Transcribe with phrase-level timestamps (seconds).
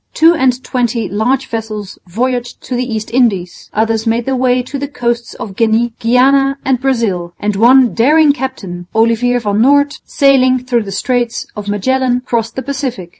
[0.15, 4.79] Two and twenty large vessels voyaged to the East Indies; others made their way to
[4.79, 10.57] the coasts of Guinea, Guiana and Brazil; and one daring captain, Olivier van Noort, sailing
[10.65, 13.09] through the Straits of Magellan, crossed the Pacific.